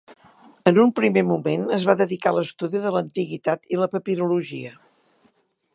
[0.69, 4.75] En un primer moment es va dedicar a l'estudi de l'antiguitat i la papirologia.